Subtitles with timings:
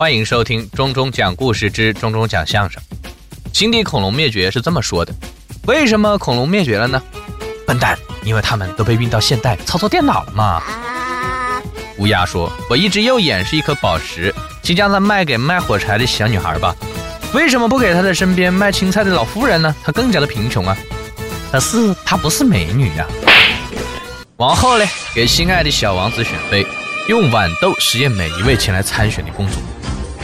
[0.00, 2.82] 欢迎收听中中讲故事之中中讲相声。
[3.52, 5.12] 新地恐龙灭绝是这么说的：
[5.66, 7.02] 为什么恐龙灭绝了呢？
[7.66, 10.62] 笨蛋，因为他们都被运到现代操作电脑了嘛。
[11.98, 16.74] 乌鸦说：“我一只右眼是一颗宝石，请将它卖给卖火柴的小女孩吧。
[17.34, 19.76] 为什么不给她的身边卖青菜的老妇人呢？
[19.84, 20.74] 她更加的贫穷啊。
[21.52, 23.06] 可是她不是美女呀。”
[24.38, 26.66] 王后呢，给心爱的小王子选妃，
[27.06, 29.56] 用豌豆实验每一位前来参选的公主。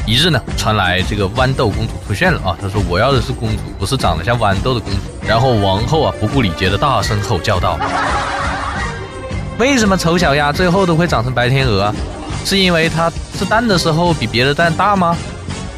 [0.06, 2.56] 一日呢，传来这个豌豆公主出现了啊！
[2.62, 7.76] 她说：“我要的是公主，不是长得像豌豆的公主。”然后王后啊，不顾礼节的大声吼叫道
[9.58, 11.92] ：“为什么丑小鸭最后都会长成白天鹅？
[12.44, 15.16] 是因为它吃蛋的时候比别的蛋大吗？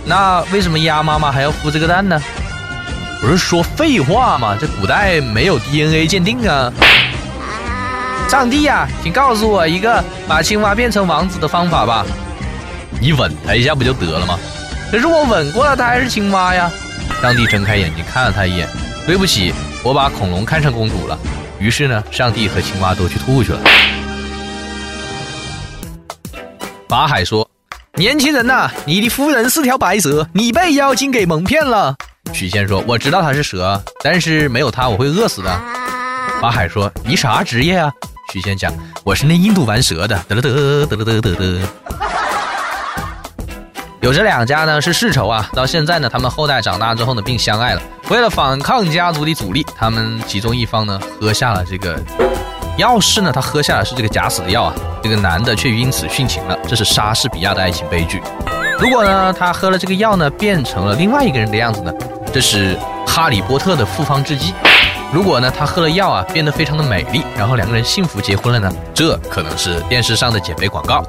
[0.05, 2.21] 那为什么鸭妈妈还要孵这个蛋呢？
[3.23, 4.55] 不是说废话吗？
[4.61, 6.71] 这古代没有 DNA 鉴定啊！”
[8.29, 12.05] 上帝呀，请告诉我一个把青蛙变成王子的方法吧！
[13.01, 14.39] 你吻他一下不就得了吗？
[14.91, 16.71] 可是我吻过了，他还是青蛙呀！
[17.21, 18.69] 上帝睁开眼睛看了他一眼，
[19.07, 21.19] 对不起，我把恐龙看成公主了。
[21.59, 23.59] 于是呢，上帝和青蛙都去吐去了。
[26.89, 27.47] 法海说
[27.97, 31.95] ：“年轻人呐，你的夫人是条白蛇，你被妖精给蒙骗了。”
[32.33, 35.61] 许仙说：“我知道她是蛇，但是没有她我会饿死的。”
[36.41, 37.93] 法海说：“你啥职业啊？”
[38.33, 38.73] 许仙讲
[39.05, 40.51] ：“我是那印度玩蛇的。”得了得
[40.87, 41.61] 得了得得得。
[44.09, 47.83] 有这两家呢是世仇啊，到现在呢，他们后代长大之后呢，并相爱了。
[48.09, 52.03] 为了反抗家族的阻力，他们其中一方呢喝下了这个
[52.79, 58.23] 药是呢，他喝下的是这个假死的药啊，这个男的却因此殉情了，这是莎士比亚的爱情悲剧。
[58.81, 61.93] 如果呢，他喝了这个药呢，变成了另外一个人的样子呢，
[62.33, 64.55] 这是哈利波特的复方制剂。
[65.11, 68.71] 如果呢，他喝了药啊，变得非常的美丽，然后两个人幸福结婚了呢？
[68.93, 71.03] 这可能是电视上的减肥广告。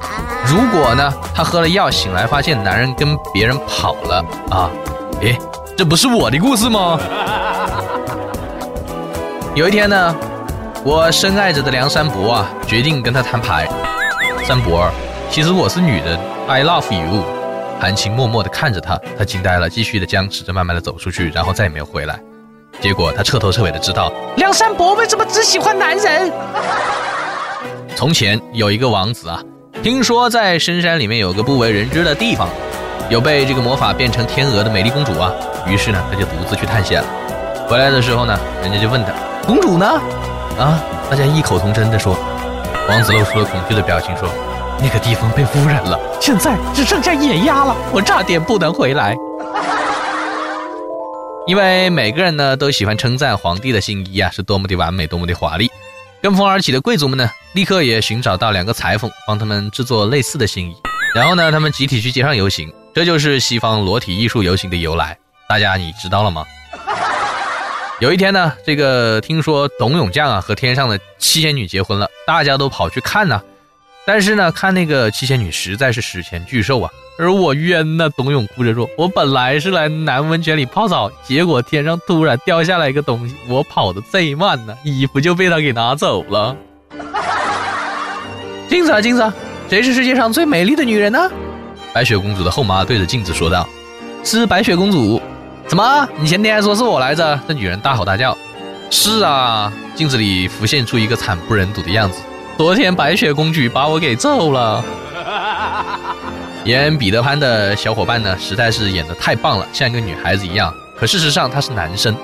[0.46, 4.70] 如果呢，他喝了药醒来发现男人跟别人跑了啊？
[5.20, 5.36] 诶，
[5.76, 6.98] 这不是我的故事吗？
[9.54, 10.16] 有一天呢，
[10.82, 13.68] 我深爱着的梁山伯啊，决定跟他摊牌。
[14.44, 14.90] 三伯，
[15.30, 16.18] 其实我是女人
[16.48, 17.22] ，I love you。
[17.78, 22.18] 含情默默地看着他，他惊呆了，继续的僵持着，慢慢的走出去，然后再也没有回来。
[22.80, 26.32] 结果他彻头彻尾的知道梁山伯为什么只喜欢男人。
[27.94, 29.42] 从前有一个王子啊，
[29.82, 32.48] 听说在深山里面有个不为人知的地方，
[33.10, 35.30] 有被这个魔法变成天鹅的美丽公主啊。
[35.66, 37.08] 于是呢，他就独自去探险了。
[37.68, 39.12] 回来的时候呢，人家就问他
[39.46, 39.86] ：“公主呢？”
[40.58, 40.80] 啊，
[41.10, 42.16] 大家异口同声的说。
[42.88, 44.28] 王子露出了恐惧的表情说
[44.82, 49.14] ：“那个地方被污染了，现在只剩下野鸭了，我差点不能回来。”
[51.50, 55.68] 因为每个人呢都喜欢称赞皇帝的新衣啊是多么的完美，多么的华丽。
[56.22, 60.76] 跟风而起的贵族们呢，立刻也寻找到两个裁缝，帮他们制作类似的新衣。
[61.12, 65.18] 然后呢，他们集体去街上游行，这就是西方裸体艺术游行的由来。
[65.48, 66.46] 大家你知道了吗？
[67.98, 73.42] 有一天呢，这个听说董永将啊和天上的七仙女结婚了，大家都跑去看呢。
[74.12, 76.90] 但是呢，看那个七仙女实在是史前巨兽啊。
[77.16, 78.08] 而我冤呐！
[78.16, 86.56] 董永哭着说：“我本来是来南温泉里泡澡，结果天上突然掉下来一个东西，我跑得贼慢呢，衣服就被他给拿走了。”
[88.68, 89.32] 镜子啊镜子，
[89.68, 91.30] 谁是世界上最美丽的女人呢？
[91.92, 93.68] 白雪公主的后妈对着镜子说道
[94.24, 95.22] ：“是白雪公主。”
[95.68, 96.08] 怎么？
[96.18, 97.40] 你前天还说是我来着？
[97.46, 98.36] 这女人大吼大叫
[98.90, 102.20] ：“是啊！”镜子里浮现出一个惨不忍睹的样子。
[102.60, 104.84] 昨天白雪公主把我给揍了。
[106.66, 110.70] 演彼得潘的小伙伴呢，实在是演的太棒了，像一个女孩子一样。
[110.94, 112.14] 可事实上他是男生。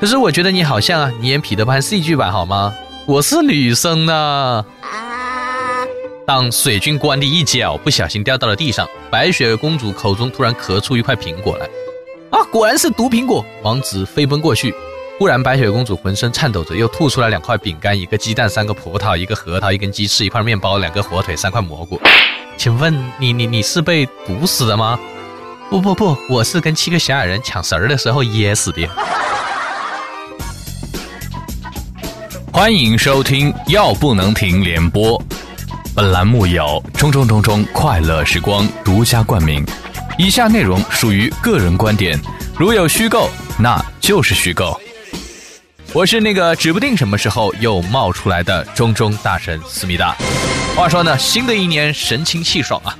[0.00, 2.72] 可是我觉得你好像啊，你演彼得潘戏剧版好吗？
[3.06, 4.64] 我是女生呢。
[6.26, 11.66] 当水军官的一脚不小心掉到了地上，白雪公主口中突然咳出一块苹果来。
[12.30, 13.44] 啊，果然是毒苹果！
[13.62, 14.74] 王子飞奔过去，
[15.18, 21.98] 忽然白雪公主浑身颤抖着，又吐出来两块饼干、一个鸡蛋、三个葡萄、一个核桃、一根鸡翅、一块面包、两个火腿、三块蘑菇。
[22.58, 24.98] 请问你你你是被毒死的吗？
[25.70, 28.86] 不不不，我是跟七个小矮人抢食儿的时候噎死的。
[32.52, 35.20] 欢迎收听《药不能停》联播，
[35.94, 39.64] 本栏目由冲冲冲冲快乐时光独家冠名。
[40.18, 42.20] 以下内容属于个人观点，
[42.58, 44.78] 如有虚构，那就是虚构。
[45.96, 50.14] 我是那个指不定什么时候又冒出来的中中大神思密达。
[50.76, 52.94] 话说呢，新的一年神清气爽啊，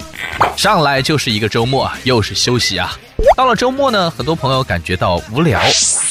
[0.57, 2.97] 上来就是一个周末，又是休息啊。
[3.37, 5.61] 到了周末呢，很多朋友感觉到无聊，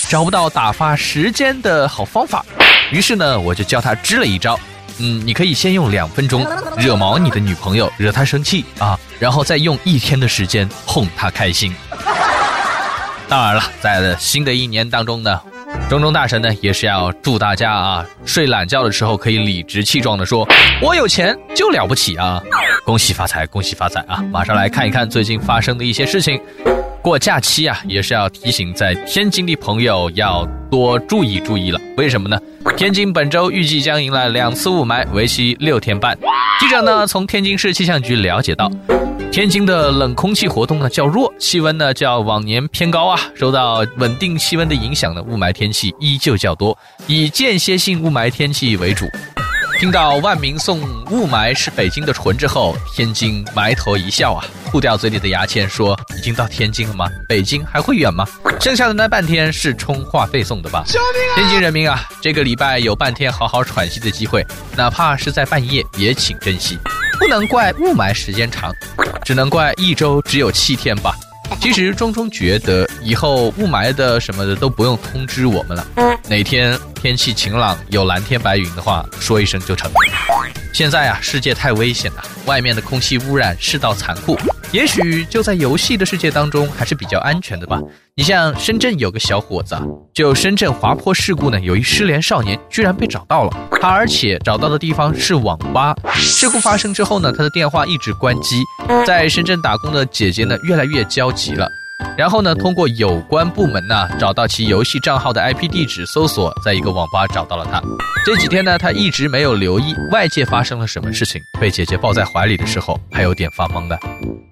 [0.10, 2.46] 找不到打发时间的好方法，
[2.92, 4.60] 于是呢，我就教他支了一招，
[5.00, 6.46] 嗯，你可以先用两分钟
[6.78, 11.76] 惹毛你的女朋友，惹她生气啊，然后再用一天的时间哄她开心。
[13.28, 15.42] 当然了，在新的一年当中呢，
[15.88, 20.48] 中中大神呢也是要祝大家啊，睡懒觉的时候可以理直气壮的说
[20.82, 22.42] ：“我有钱就了不起啊！”
[22.84, 24.24] 恭喜发财，恭喜发财啊！
[24.32, 26.42] 马上来看一看最近发生的一些事情。
[27.04, 31.80] 过假期啊，也是要提醒在天津的朋友要多注意注意了。
[31.98, 32.40] 为什么呢？
[32.76, 36.18] 天津本周预计将迎来两次雾霾，为期六天半。
[36.60, 38.72] 记者呢从天津市气象局了解到，
[39.36, 43.20] 天津的冷空气活动呢较弱，气温呢较往年偏高啊。
[43.36, 49.06] 受到稳定气温的影响呢，雾霾天气依旧较多，以间歇性雾霾天气为主。
[49.78, 50.80] 听到万民送
[51.12, 57.10] 雾霾是北京的唇之后，天津埋头一笑啊，吐掉嘴里的牙签说：“已经到天津了吗？
[57.28, 58.26] 北京还会远吗？
[58.62, 61.36] 剩下的那半天是充话费送的吧？”救命啊！
[61.36, 64.48] 天津人民啊，这个礼拜有半天好好喘息的机会，
[64.78, 66.80] 哪怕是在半夜也请珍惜。
[67.20, 68.74] 不能怪雾霾时间长，
[69.24, 71.14] 只能怪一周只有七天吧。
[71.62, 75.88] 其实中中觉得以后雾霾的什么的都不用通知我们了，
[76.28, 79.92] 哪天天气晴朗有蓝天白云的话，说一声就成。
[80.74, 84.38] 现在啊，世界太危险了，外面的空气污染，世道残酷。
[84.72, 87.80] 也许就在游戏的世界当中还是比较安全的吧。
[88.18, 89.78] 你像深圳有个小伙子，
[90.14, 93.52] 就深圳滑坡事故呢，有一失联少年居然被找到了，
[93.82, 95.94] 他而且找到的地方是网吧。
[96.14, 98.64] 事故发生之后呢，他的电话一直关机，
[99.06, 101.68] 在深圳打工的姐姐呢越来越焦急了。
[102.18, 107.82] 然后呢，通过有关部门呢找到其游戏账号的 IP 地址，搜索，在一个网吧找到了他。
[108.26, 114.00] 这几天呢，他一直没有留意外界发生了什么事情，被姐姐抱在怀里的时候，还有点发懵的。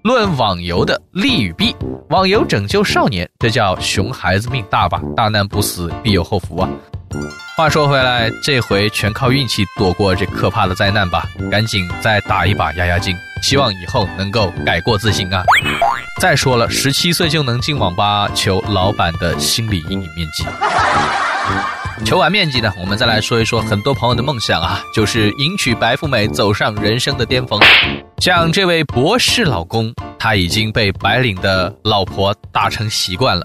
[0.02, 1.74] 论网游的利与弊，
[2.10, 5.00] 网游拯救少年，这叫熊孩子命大吧？
[5.16, 6.68] 大难不死，必有后福啊！
[7.56, 13.16] 话说回来，这回全靠运气躲过这可怕的灾难吧，赶紧再打一把压压惊。
[13.42, 15.44] 希望以后能够改过自新啊！
[16.20, 20.44] 再说了，十七岁就能进网吧求老板的心理阴影面积。
[22.04, 27.60] 求完面积呢，我们再来说一说很多朋友的梦想啊，就是迎娶白富美，走上人生的巅峰。
[28.18, 33.42] 像这位博士老公，他已经被白领的老婆打成习惯了。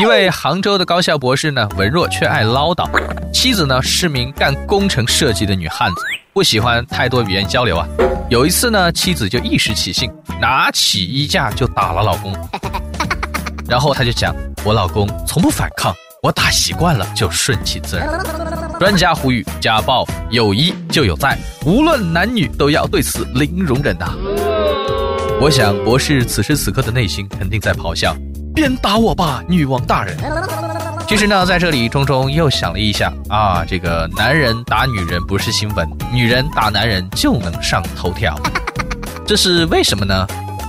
[0.00, 2.84] 一位杭州的高校博士呢，文弱却爱唠叨；
[3.32, 6.02] 妻子呢，是名干工程设计的女汉子，
[6.32, 7.86] 不喜欢太多语言交流啊。
[8.28, 10.10] 有一次呢，妻子就一时起兴，
[10.40, 12.32] 拿起衣架就打了老公。
[13.66, 14.34] 然后他就讲
[14.64, 18.08] ：“我老公从不反抗，我打习惯了，就顺其自然。”
[18.80, 24.12] 专家呼吁：家暴有一就有在，无论男女都要对此零容忍呐。
[25.40, 28.16] 我想博士此时此刻的内心肯定在咆哮
[28.54, 30.16] ：“鞭打我吧，女王大人！
[31.06, 38.36] ”其实呢，在这里，钟钟又想了一下啊，这个男人打女人不是新闻，女人打男人就能上头条，
[39.24, 40.26] 这是为什么呢？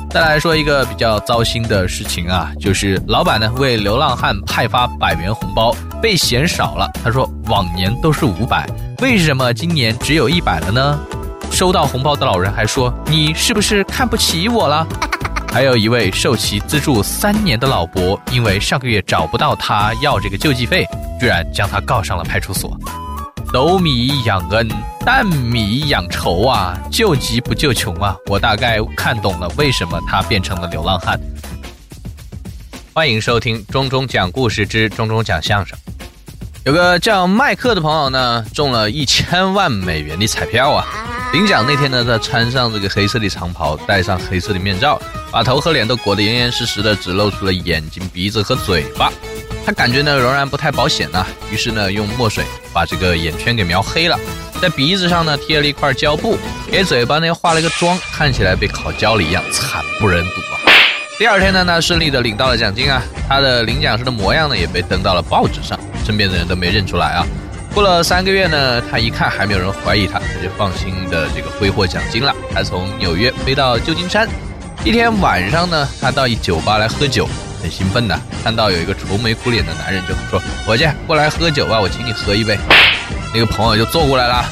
[0.09, 8.67] 再来说一个比较糟心的事情啊，就是老板呢为流浪汉派发百元红包被嫌少了，他说往年都是五百，
[9.01, 10.99] 为什么今年只有一百了呢？
[11.51, 14.87] 收到红包的老人还说，你是不是看不起我了？
[15.53, 20.87] 还有一位受其资助三年的老伯，因为上个月找不到他要这个救济费，
[21.19, 22.75] 居然将他告上了派出所。
[23.51, 24.67] 斗米养恩，
[25.03, 26.77] 担米养仇啊！
[26.91, 28.15] 救急不救穷啊！
[28.27, 31.19] 我大概看懂了为什么他变成了流浪汉。
[32.93, 35.75] 欢迎收听中中讲故事之中中讲相声。
[36.63, 40.85] 有个叫麦克的朋友呢，中了一千万美元的彩票啊！
[41.33, 45.01] 领奖那天呢，他穿上这个黑色的长袍，戴上黑色的面罩。
[45.31, 49.11] 把头和脸都裹得严严实实的，只露出了眼睛、鼻子和嘴巴。
[49.69, 54.17] 他感觉呢仍然不太保险呢，于是呢用墨水把这个眼圈给描黑了，
[54.59, 56.39] 在鼻子上呢贴了一块胶布，
[56.71, 60.57] 给嘴巴呢画了一个妆，看起来被烤焦了一样，惨不忍睹啊！
[61.19, 67.23] 第二天呢，他顺利的领到了奖金啊，他的领奖时的模样呢也被登到了报纸上，身边的人都没认出来啊。
[67.71, 72.35] 过了三个月呢，他一看还没有人怀疑他，他就放心的这个挥霍奖金了。
[72.51, 74.27] 他从纽约飞到旧金山。
[74.83, 77.29] 一天晚上呢，他到一酒吧来喝酒，
[77.61, 82.57] 很兴奋的，看到有一个愁眉苦脸的男人，就说：“伙计，过来喝酒吧，我请你喝一杯。”
[83.33, 84.43] 那个朋友就坐过来了，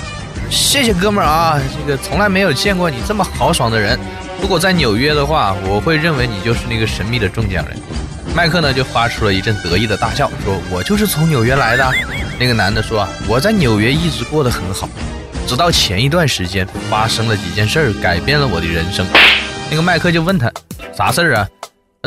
[0.49, 3.97] 谢谢哥们儿啊，这个从来没有见过你这么豪爽的人。
[4.39, 7.77] 如果在纽约的话，我会认为你就是那个神秘的中奖人。
[8.35, 11.91] 麦克呢就发出了一阵得意的大笑，说：“我就是从纽约来的。”
[12.39, 14.87] 那个男的说：“我在纽约一直过得很好，
[15.47, 19.07] 直到前一段时间发生了几件事儿，改变了我的人生。”
[19.71, 20.51] 那个麦克就问他
[20.95, 21.47] 啥事儿啊？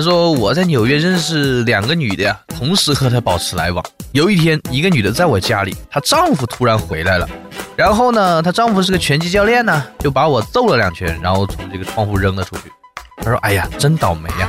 [0.00, 3.84] 他说我在纽约认识两个女的呀，同时和她保持来往。
[4.12, 7.28] 有一天，一个女的在我家里，她丈夫突然回来了，
[7.76, 12.62] 然后呢，她丈夫是个拳击教练呢，就把我揍了两拳，然后从这个窗户扔了出去。
[13.18, 14.48] 他说：“哎呀，真倒霉呀！”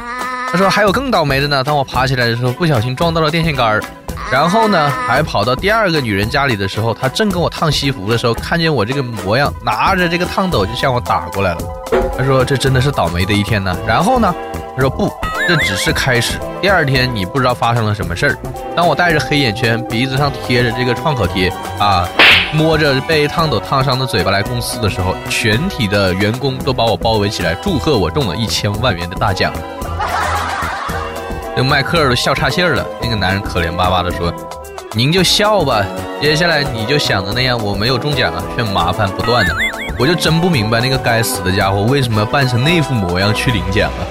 [0.50, 3.84] 他说还有更倒霉的呢，当我爬起来的时候，不小心撞到了电线杆儿。
[4.32, 11.62] 然后呢，还跑到第二个女人家里的时候，她正跟我烫西服的时候，看见我这个模样，拿着这个烫斗就向我打过来了。
[12.18, 14.34] 他说：“这真的是倒霉的一天呢。”然后呢，
[14.76, 15.12] 他说：“不，
[15.48, 16.40] 这只是开始。
[16.62, 18.38] 第二天你不知道发生了什么事儿。
[18.76, 22.08] 当我戴着黑眼圈，鼻子上贴着这个创可贴啊，
[22.54, 29.52] 摸着被烫斗烫伤的嘴巴来公司的时候，全体的员工都把我包围起来，祝贺我中了一千万元的大奖。”
[31.54, 32.86] 这迈克尔都笑岔气儿了。
[33.02, 34.34] 那个男人可怜巴巴地说
[34.96, 35.84] ：“您就笑吧，
[36.22, 39.54] 接下来你就想的那样，我没有中奖啊，却麻烦不断的。
[40.00, 44.02] 我就真不明白那个该死的家伙为什么要扮成那副模样去领奖啊！”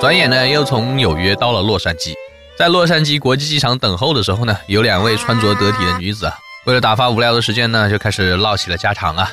[0.00, 2.14] 转眼呢，又从纽约到了洛杉矶，
[2.56, 9.30] 在洛杉矶国际机场等候的时候呢，有两位穿着得体的女子啊，为了打发无聊的时间呢，就开始唠起了家常啊。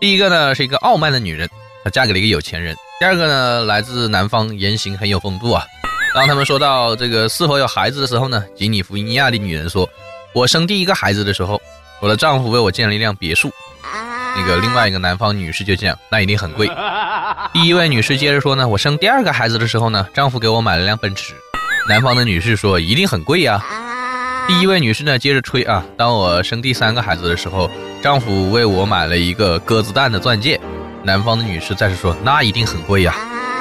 [0.00, 1.48] 第一个呢是一个傲慢的女人，
[1.84, 2.74] 她嫁给了一个有钱人。
[2.98, 5.64] 第二个呢，来自南方，言行很有风度啊。
[6.12, 9.88] 当他们说到这个是否有孩子的时候呢，吉尼福尼亚的女人说
[10.34, 11.62] ：“我生第一个孩子的时候，
[12.00, 13.48] 我的丈夫为我建了一辆别墅。”
[14.36, 16.70] 那个另外一个南方女士就讲：“那一定很贵。
[17.52, 21.34] ”第一位女士接着说呢：“我生第二个孩子的时候呢，丈夫给我买了辆奔驰。”
[21.88, 23.62] 南方的女士说：“一定很贵呀。”
[24.48, 27.70] 第一位女士呢接着吹啊：“当我生第三个孩子的时候，
[28.02, 30.60] 丈夫为我买了一个鸽子蛋的钻戒。”
[31.02, 33.14] 南方的女士再次说：“那一定很贵呀。”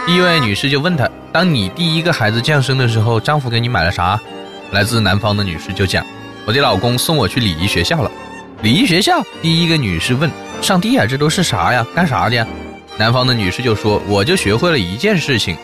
[0.06, 4.20] 第一位女士就问她：“当你第一个孩子降生的时候，丈夫给你买了啥？”
[4.72, 6.06] 来自南方的女士就讲
[6.46, 8.12] ：“我的老公送我去礼仪学校了。”
[8.62, 9.24] 礼仪学校？
[9.42, 10.30] 第一个女士问
[10.62, 11.86] ：“上帝啊，这都是啥呀？
[11.96, 12.46] 干啥的呀？”
[12.98, 15.56] 南方的女士就说：“我就学会了一件事情，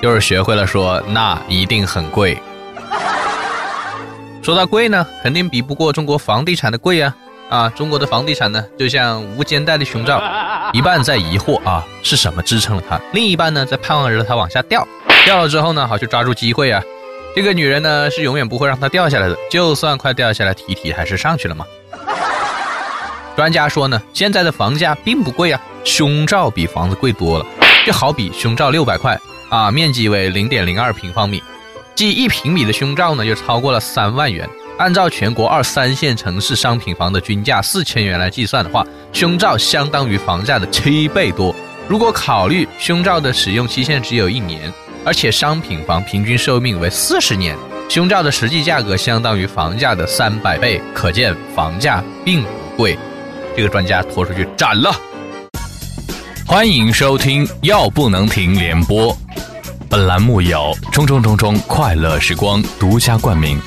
[0.00, 2.38] 就是学会了说那一定很贵。
[4.42, 7.12] ”说到贵呢，肯定比不过中国房地产的贵呀。
[7.48, 10.22] 啊，中国的房地产呢，就像无肩带的胸罩，
[10.72, 14.86] 一半在疑惑啊是什么支撑了它，另一半呢在盼望着它往下掉，
[15.24, 16.80] 掉了之后呢好去抓住机会啊。
[17.34, 21.64] 这个女人呢是永远不会让它掉下来的，就算快掉下来，提提还是上去了嘛。
[23.36, 27.44] 专家说呢，现在的房价并不贵啊，胸罩比房子贵多了，
[27.86, 29.16] 就好比胸罩六百块
[29.50, 31.42] 啊，面积为零点零二平方米，
[31.94, 34.48] 即一平米的胸罩呢就超过了三万元。
[34.78, 41.54] 按照全国二三线城市商品房的均价四千元来计算的话，胸罩相当于房价的七倍多。
[41.86, 44.72] 如果考虑胸罩的使用期限只有一年，
[45.04, 47.56] 而且商品房平均寿命为四十年，
[47.88, 52.98] 胸罩的实际价格相当于房价的三百倍，可见房价并不贵。
[53.56, 54.94] 这个专家拖出去斩了。
[56.46, 59.16] 欢迎收听《药不能停》联播，
[59.88, 63.58] 本栏目由中中中中快乐时光独家冠名。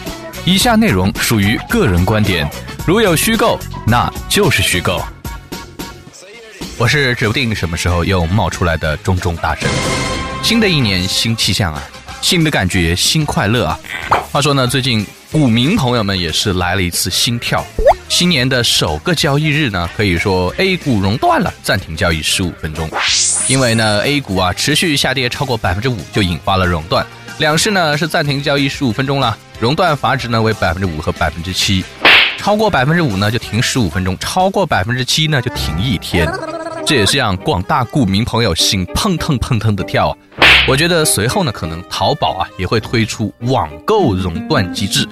[0.45, 2.47] 以下内容属于个人观点，
[2.85, 5.01] 如有虚构，那就是虚构。
[6.77, 9.67] 我是指不定什么时候又冒出来的中中大神。
[10.43, 11.81] 新的一年新气象啊，
[12.21, 13.79] 新的感觉新快乐啊。
[14.31, 17.65] 话说呢，最近股民朋友们也是来了一次心跳。
[18.09, 22.89] 新年的首个交易日呢，可以说 A 股熔断了，暂停交易十五分钟。
[23.47, 27.05] 因为呢，A 股啊持续下跌超过百分之五，就引发了熔断。
[27.37, 29.37] 两市呢是暂停交易十五分钟了。
[29.59, 31.85] 熔断阀值呢为百分之五和百分之七，
[32.37, 36.27] 超过百分之五呢就停十五分钟，超过百分之七呢就停一天。
[36.85, 40.17] 这也是让广大股民朋友心砰腾砰腾的跳啊。
[40.67, 45.07] 我觉得随后呢可能淘宝啊也会推出网购熔断机制，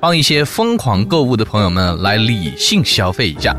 [0.00, 3.54] 帮一些疯狂购物的朋友们来理性消费一下。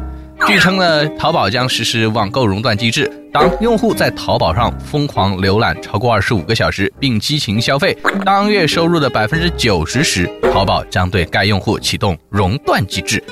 [0.48, 3.10] 据称呢，淘宝将实施网购熔断机制。
[3.32, 7.96] 当用户在淘宝上疯狂浏览超过二十五个小时，并激情消费
[8.26, 13.24] 当月收入的百分之九十时，淘宝将对该用户启动熔断机制，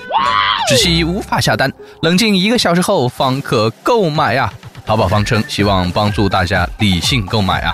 [0.70, 1.70] 只需无法下单，
[2.04, 4.54] 冷静一个小时后方可购买啊！
[4.86, 7.74] 淘宝方称希望帮助大家理性购买啊。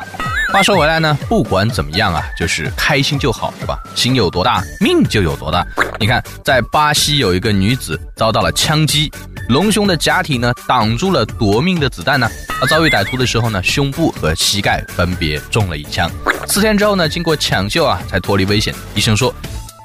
[0.55, 3.77] 话说回来呢，不管怎么样啊，就是开心就好，是吧？
[3.93, 5.67] 心有多大，命就有多大。
[5.99, 9.11] 你看，在巴西有一个女子遭到了枪击，
[9.49, 12.29] 隆胸的假体呢挡住了夺命的子弹呢。
[12.57, 16.09] 她遭遇歹徒的时候呢，胸部和膝盖分别中了一枪。
[16.47, 18.73] 四天之后呢，经过抢救啊，才脱离危险。
[18.95, 19.35] 医生说。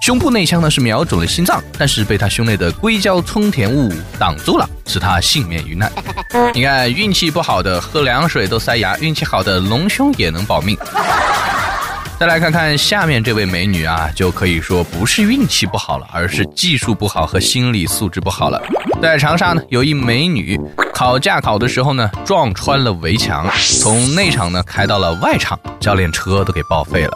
[0.00, 5.92] 胸部内枪呢是瞄准了心脏，但是被他胸内的硅胶充填物挡住了，使他幸免于难。
[6.54, 10.76] 你看，运气不好的喝凉水都塞牙，运气好的隆胸也能保命。
[12.18, 18.60] 再来看看下面这位美女啊，就可以说不是运气不好了，而是技术不好和心理素质不好了。
[19.02, 20.58] 在长沙呢，有一美女。
[20.94, 23.46] 考驾考的时候呢，撞穿了围墙，
[23.80, 27.12] 从内场呢开到了外场，教练车都给报废了。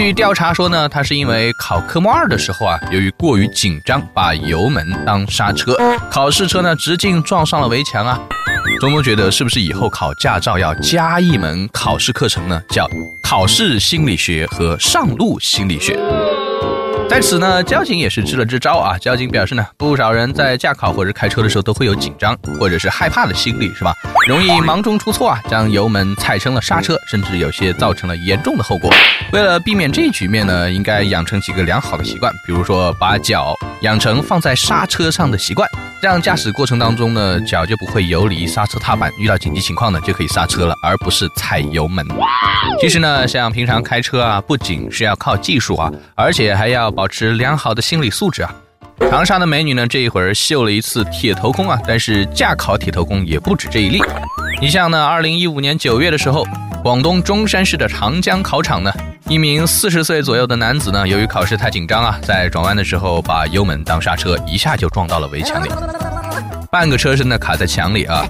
[0.00, 5.76] 据调查说呢，他是因为考科目二的时候啊，由于过于紧张，把油门当刹车，
[6.10, 8.18] 考试车呢直径撞上了围墙啊。
[8.80, 12.62] 钟钟觉得，是不是以后考驾照要加一门考试课程呢？
[12.70, 12.88] 叫
[13.22, 15.98] 考试心理学和上路心理学。
[17.10, 18.96] 在此呢，交警也是支了支招啊。
[18.96, 23.92] 交警表示呢，不少人在驾考或者开车的时候都会有紧张或者是害怕的心理，是吧？
[24.28, 28.88] 容易忙中出错啊，将油门踩成了刹车，甚至有些造成了严重的后果。
[29.32, 35.68] 为了避免这一局面呢，应该养成几个良好的习惯，比如说把脚养成放在刹车上的习惯。
[36.00, 42.06] 这样驾驶过程当中呢，脚就不会游离刹车踏板，遇到紧急情况呢就可以刹车了，而不是踩油门。
[42.80, 48.54] 其实呢，像平常开车啊，不仅是要靠技术啊，而且还要保持良好的心理素质啊。
[49.10, 54.02] 长沙的美女呢，这一会儿秀了一次铁头功啊，但是驾考铁头功也不止这一例。
[54.60, 56.46] 你像呢，二零一五年九月的时候，
[56.82, 58.92] 广东中山市的长江考场呢。
[59.30, 65.70] 一名四十岁左右的男子呢，由于考试太紧张啊，在转弯的时候把油门当刹车，一下就撞到了围墙里，
[66.70, 68.26] 半个车身呢卡在墙里啊。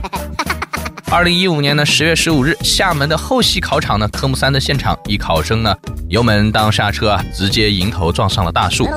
[1.12, 5.74] 二零一五年的十月十五日，厦门的后溪考场呢，科目三的现场，一考生呢
[6.08, 8.88] 油门当刹车啊，直接迎头撞上了大树。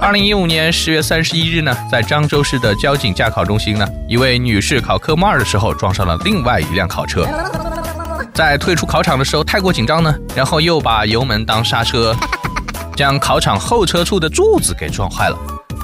[0.00, 7.26] 二零一五年十月三十一日呢，在漳州市的交警驾考中心呢，一位女士考科目二的时候撞上了另外一辆考车。
[8.32, 12.14] 在退出考场的时候太过紧张呢，然后又把油门当刹车，
[12.96, 15.36] 将考场后车处的柱子给撞坏了。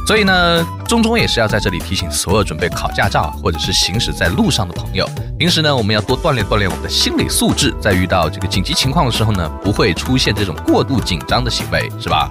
[0.06, 12.28] 所以呢，钟钟也是要在这里提醒所有准备考驾照或者是行驶在路上的朋友，平时呢我们要多锻炼锻炼我们的心理素质，在遇到这个紧急情况的时候呢，不会出现这种过度紧张的行为，是吧？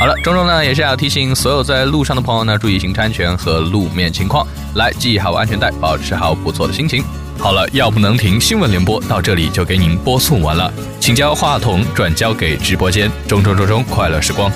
[0.00, 7.04] 好了，钟钟呢也是要提醒所有在路上的朋友呢，注意行车安全和路面情况，来系好安全带，保持好不错的心情。
[7.38, 14.50] 好了，要不能停新闻联播到这里就给您播送完了，请将话筒转交给直播间，中中中中快乐时光。